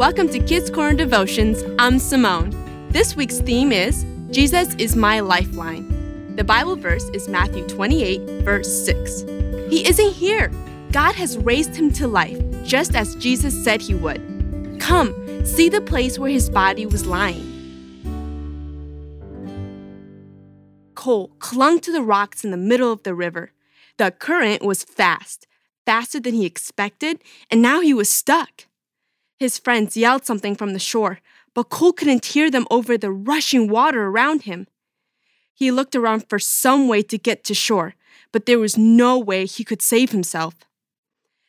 [0.00, 1.62] Welcome to Kids Corner Devotions.
[1.78, 2.88] I'm Simone.
[2.88, 6.34] This week's theme is Jesus is my lifeline.
[6.36, 9.24] The Bible verse is Matthew 28, verse 6.
[9.68, 10.50] He isn't here.
[10.90, 14.78] God has raised him to life, just as Jesus said he would.
[14.80, 17.44] Come, see the place where his body was lying.
[20.94, 23.52] Cole clung to the rocks in the middle of the river.
[23.98, 25.46] The current was fast,
[25.84, 28.64] faster than he expected, and now he was stuck.
[29.40, 31.20] His friends yelled something from the shore,
[31.54, 34.66] but Cole couldn't hear them over the rushing water around him.
[35.54, 37.94] He looked around for some way to get to shore,
[38.32, 40.56] but there was no way he could save himself.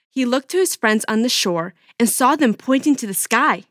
[0.09, 3.66] He looked to his friends on the shore and saw them pointing to the sky.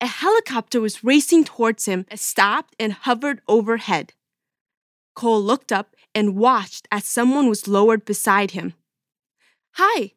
[0.00, 4.12] A helicopter was racing towards him, stopped, and hovered overhead.
[5.16, 8.74] Cole looked up and watched as someone was lowered beside him.
[9.72, 10.12] Hi,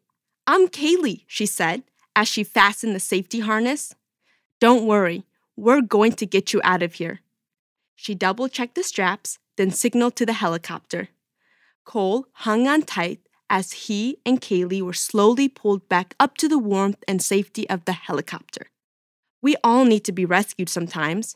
[0.45, 1.83] I'm Kaylee, she said
[2.17, 3.93] as she fastened the safety harness.
[4.59, 5.23] Don't worry,
[5.55, 7.19] we're going to get you out of here.
[7.95, 11.09] She double checked the straps, then signaled to the helicopter.
[11.85, 13.19] Cole hung on tight
[13.51, 17.85] as he and Kaylee were slowly pulled back up to the warmth and safety of
[17.85, 18.71] the helicopter.
[19.43, 21.35] We all need to be rescued sometimes.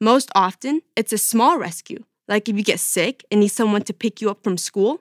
[0.00, 3.92] Most often, it's a small rescue, like if you get sick and need someone to
[3.92, 5.00] pick you up from school.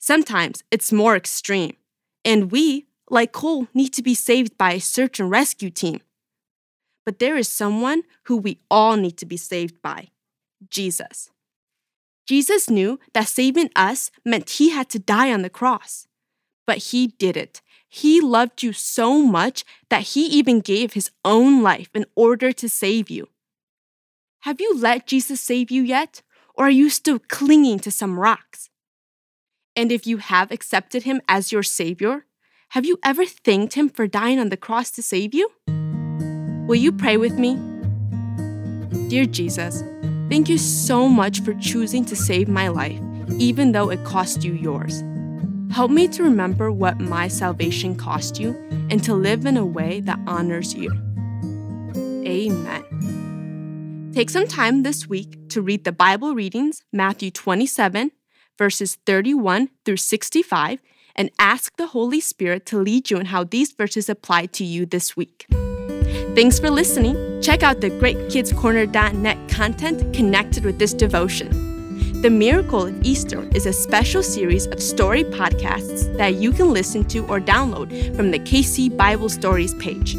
[0.00, 1.76] Sometimes it's more extreme,
[2.24, 6.00] and we like Cole, need to be saved by a search and rescue team.
[7.06, 10.08] But there is someone who we all need to be saved by
[10.68, 11.30] Jesus.
[12.26, 16.06] Jesus knew that saving us meant he had to die on the cross.
[16.66, 17.62] But he did it.
[17.88, 22.68] He loved you so much that he even gave his own life in order to
[22.68, 23.28] save you.
[24.40, 26.20] Have you let Jesus save you yet?
[26.54, 28.68] Or are you still clinging to some rocks?
[29.74, 32.26] And if you have accepted him as your Savior,
[32.70, 35.50] have you ever thanked Him for dying on the cross to save you?
[36.66, 37.56] Will you pray with me?
[39.08, 39.82] Dear Jesus,
[40.28, 43.00] thank you so much for choosing to save my life,
[43.38, 45.02] even though it cost you yours.
[45.70, 48.54] Help me to remember what my salvation cost you
[48.90, 50.90] and to live in a way that honors you.
[52.26, 54.10] Amen.
[54.14, 58.12] Take some time this week to read the Bible readings, Matthew 27,
[58.58, 60.82] verses 31 through 65
[61.18, 64.86] and ask the Holy Spirit to lead you in how these verses apply to you
[64.86, 65.46] this week.
[66.34, 67.42] Thanks for listening.
[67.42, 72.22] Check out the greatkidscorner.net content connected with this devotion.
[72.22, 77.04] The Miracle of Easter is a special series of story podcasts that you can listen
[77.06, 80.14] to or download from the KC Bible Stories page.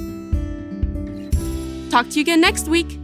[1.90, 2.99] Talk to you again next week.